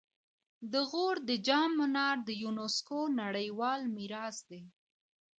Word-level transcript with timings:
د 0.71 0.73
غور 0.89 1.15
د 1.29 1.31
جام 1.47 1.71
منار 1.79 2.17
د 2.27 2.29
یونسکو 2.43 2.99
نړیوال 3.21 3.81
میراث 3.95 4.37
دی 4.49 4.61